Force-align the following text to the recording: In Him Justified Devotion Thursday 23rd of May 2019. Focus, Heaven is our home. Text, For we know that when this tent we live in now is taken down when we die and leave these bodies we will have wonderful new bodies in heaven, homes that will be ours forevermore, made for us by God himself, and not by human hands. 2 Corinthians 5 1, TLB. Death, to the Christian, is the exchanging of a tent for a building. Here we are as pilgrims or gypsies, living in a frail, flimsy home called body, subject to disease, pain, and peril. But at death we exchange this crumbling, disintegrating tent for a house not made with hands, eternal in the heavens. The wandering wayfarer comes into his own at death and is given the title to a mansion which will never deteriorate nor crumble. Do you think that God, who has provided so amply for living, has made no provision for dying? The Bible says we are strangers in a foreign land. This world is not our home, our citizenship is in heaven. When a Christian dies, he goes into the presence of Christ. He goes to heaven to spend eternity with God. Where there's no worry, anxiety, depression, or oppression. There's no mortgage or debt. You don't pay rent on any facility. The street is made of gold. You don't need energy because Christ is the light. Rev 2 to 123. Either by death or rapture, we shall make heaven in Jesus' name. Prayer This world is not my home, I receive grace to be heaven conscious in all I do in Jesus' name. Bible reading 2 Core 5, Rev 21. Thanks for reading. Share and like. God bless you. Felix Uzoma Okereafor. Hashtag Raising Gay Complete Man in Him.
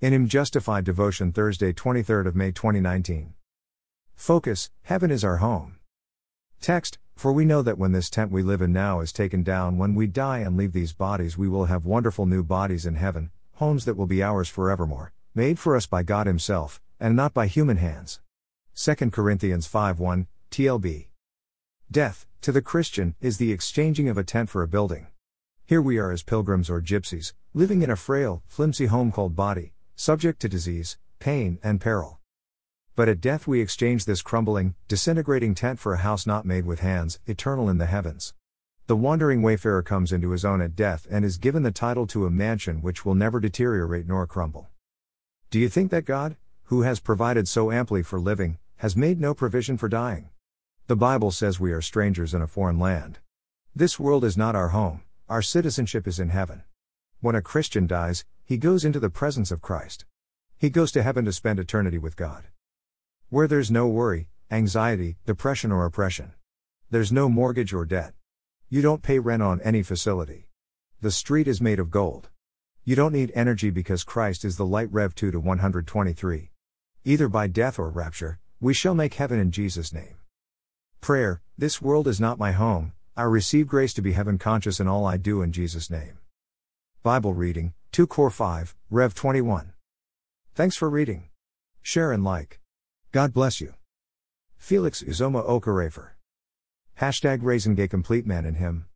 In 0.00 0.12
Him 0.12 0.28
Justified 0.28 0.84
Devotion 0.84 1.32
Thursday 1.32 1.72
23rd 1.72 2.28
of 2.28 2.36
May 2.36 2.52
2019. 2.52 3.34
Focus, 4.14 4.70
Heaven 4.82 5.10
is 5.10 5.24
our 5.24 5.38
home. 5.38 5.80
Text, 6.60 6.98
For 7.16 7.32
we 7.32 7.44
know 7.44 7.62
that 7.62 7.78
when 7.78 7.90
this 7.90 8.08
tent 8.08 8.30
we 8.30 8.44
live 8.44 8.62
in 8.62 8.72
now 8.72 9.00
is 9.00 9.12
taken 9.12 9.42
down 9.42 9.76
when 9.76 9.96
we 9.96 10.06
die 10.06 10.38
and 10.38 10.56
leave 10.56 10.72
these 10.72 10.92
bodies 10.92 11.36
we 11.36 11.48
will 11.48 11.64
have 11.64 11.84
wonderful 11.84 12.26
new 12.26 12.44
bodies 12.44 12.86
in 12.86 12.94
heaven, 12.94 13.32
homes 13.54 13.86
that 13.86 13.96
will 13.96 14.06
be 14.06 14.22
ours 14.22 14.48
forevermore, 14.48 15.12
made 15.34 15.58
for 15.58 15.74
us 15.74 15.86
by 15.86 16.04
God 16.04 16.28
himself, 16.28 16.80
and 17.00 17.16
not 17.16 17.34
by 17.34 17.48
human 17.48 17.78
hands. 17.78 18.20
2 18.76 19.10
Corinthians 19.10 19.66
5 19.66 19.98
1, 19.98 20.28
TLB. 20.52 21.08
Death, 21.90 22.24
to 22.42 22.52
the 22.52 22.62
Christian, 22.62 23.16
is 23.20 23.38
the 23.38 23.50
exchanging 23.50 24.08
of 24.08 24.16
a 24.16 24.22
tent 24.22 24.48
for 24.48 24.62
a 24.62 24.68
building. 24.68 25.08
Here 25.66 25.82
we 25.82 25.98
are 25.98 26.12
as 26.12 26.22
pilgrims 26.22 26.70
or 26.70 26.80
gypsies, 26.80 27.32
living 27.52 27.82
in 27.82 27.90
a 27.90 27.96
frail, 27.96 28.44
flimsy 28.46 28.86
home 28.86 29.10
called 29.10 29.34
body, 29.34 29.72
subject 30.00 30.38
to 30.38 30.48
disease, 30.48 30.96
pain, 31.18 31.58
and 31.60 31.80
peril. 31.80 32.20
But 32.94 33.08
at 33.08 33.20
death 33.20 33.48
we 33.48 33.60
exchange 33.60 34.04
this 34.04 34.22
crumbling, 34.22 34.76
disintegrating 34.86 35.56
tent 35.56 35.80
for 35.80 35.92
a 35.92 35.98
house 35.98 36.24
not 36.24 36.46
made 36.46 36.64
with 36.64 36.78
hands, 36.78 37.18
eternal 37.26 37.68
in 37.68 37.78
the 37.78 37.86
heavens. 37.86 38.32
The 38.86 38.94
wandering 38.94 39.42
wayfarer 39.42 39.82
comes 39.82 40.12
into 40.12 40.30
his 40.30 40.44
own 40.44 40.60
at 40.60 40.76
death 40.76 41.08
and 41.10 41.24
is 41.24 41.36
given 41.36 41.64
the 41.64 41.72
title 41.72 42.06
to 42.06 42.26
a 42.26 42.30
mansion 42.30 42.80
which 42.80 43.04
will 43.04 43.16
never 43.16 43.40
deteriorate 43.40 44.06
nor 44.06 44.24
crumble. 44.28 44.68
Do 45.50 45.58
you 45.58 45.68
think 45.68 45.90
that 45.90 46.04
God, 46.04 46.36
who 46.66 46.82
has 46.82 47.00
provided 47.00 47.48
so 47.48 47.72
amply 47.72 48.04
for 48.04 48.20
living, 48.20 48.58
has 48.76 48.94
made 48.94 49.20
no 49.20 49.34
provision 49.34 49.76
for 49.76 49.88
dying? 49.88 50.28
The 50.86 50.94
Bible 50.94 51.32
says 51.32 51.58
we 51.58 51.72
are 51.72 51.82
strangers 51.82 52.34
in 52.34 52.40
a 52.40 52.46
foreign 52.46 52.78
land. 52.78 53.18
This 53.74 53.98
world 53.98 54.24
is 54.24 54.36
not 54.36 54.54
our 54.54 54.68
home, 54.68 55.02
our 55.28 55.42
citizenship 55.42 56.06
is 56.06 56.20
in 56.20 56.28
heaven. 56.28 56.62
When 57.20 57.34
a 57.34 57.42
Christian 57.42 57.88
dies, 57.88 58.24
he 58.48 58.56
goes 58.56 58.82
into 58.82 58.98
the 58.98 59.10
presence 59.10 59.50
of 59.50 59.60
Christ. 59.60 60.06
He 60.56 60.70
goes 60.70 60.90
to 60.92 61.02
heaven 61.02 61.26
to 61.26 61.34
spend 61.34 61.58
eternity 61.58 61.98
with 61.98 62.16
God. 62.16 62.44
Where 63.28 63.46
there's 63.46 63.70
no 63.70 63.86
worry, 63.88 64.30
anxiety, 64.50 65.18
depression, 65.26 65.70
or 65.70 65.84
oppression. 65.84 66.32
There's 66.90 67.12
no 67.12 67.28
mortgage 67.28 67.74
or 67.74 67.84
debt. 67.84 68.14
You 68.70 68.80
don't 68.80 69.02
pay 69.02 69.18
rent 69.18 69.42
on 69.42 69.60
any 69.60 69.82
facility. 69.82 70.48
The 71.02 71.10
street 71.10 71.46
is 71.46 71.60
made 71.60 71.78
of 71.78 71.90
gold. 71.90 72.30
You 72.84 72.96
don't 72.96 73.12
need 73.12 73.32
energy 73.34 73.68
because 73.68 74.02
Christ 74.02 74.46
is 74.46 74.56
the 74.56 74.64
light. 74.64 74.90
Rev 74.90 75.14
2 75.14 75.30
to 75.30 75.40
123. 75.40 76.50
Either 77.04 77.28
by 77.28 77.48
death 77.48 77.78
or 77.78 77.90
rapture, 77.90 78.38
we 78.60 78.72
shall 78.72 78.94
make 78.94 79.12
heaven 79.12 79.38
in 79.38 79.50
Jesus' 79.50 79.92
name. 79.92 80.16
Prayer 81.02 81.42
This 81.58 81.82
world 81.82 82.08
is 82.08 82.18
not 82.18 82.38
my 82.38 82.52
home, 82.52 82.94
I 83.14 83.24
receive 83.24 83.66
grace 83.66 83.92
to 83.92 84.00
be 84.00 84.12
heaven 84.12 84.38
conscious 84.38 84.80
in 84.80 84.88
all 84.88 85.04
I 85.04 85.18
do 85.18 85.42
in 85.42 85.52
Jesus' 85.52 85.90
name. 85.90 86.16
Bible 87.02 87.34
reading 87.34 87.74
2 87.92 88.06
Core 88.06 88.30
5, 88.30 88.76
Rev 88.90 89.14
21. 89.14 89.72
Thanks 90.54 90.76
for 90.76 90.88
reading. 90.88 91.30
Share 91.82 92.12
and 92.12 92.22
like. 92.22 92.60
God 93.12 93.32
bless 93.32 93.60
you. 93.60 93.74
Felix 94.56 95.02
Uzoma 95.02 95.46
Okereafor. 95.48 96.10
Hashtag 97.00 97.40
Raising 97.42 97.74
Gay 97.74 97.88
Complete 97.88 98.26
Man 98.26 98.44
in 98.44 98.54
Him. 98.54 98.86